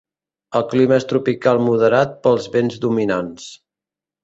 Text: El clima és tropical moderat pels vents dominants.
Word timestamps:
El 0.59 0.63
clima 0.71 0.97
és 1.01 1.05
tropical 1.11 1.61
moderat 1.67 2.17
pels 2.25 2.51
vents 2.57 2.83
dominants. 2.89 3.49